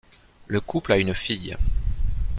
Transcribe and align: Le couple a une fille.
Le 0.47 0.59
couple 0.61 0.93
a 0.93 0.97
une 0.97 1.13
fille. 1.13 1.55